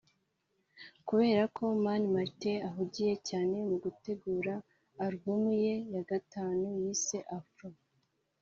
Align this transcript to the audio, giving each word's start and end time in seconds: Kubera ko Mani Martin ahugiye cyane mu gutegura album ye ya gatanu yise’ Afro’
Kubera 1.07 1.43
ko 1.55 1.63
Mani 1.83 2.07
Martin 2.15 2.57
ahugiye 2.69 3.13
cyane 3.29 3.55
mu 3.69 3.75
gutegura 3.83 4.53
album 5.05 5.43
ye 5.65 5.75
ya 5.93 6.03
gatanu 6.09 6.65
yise’ 6.81 7.17
Afro’ 7.39 7.67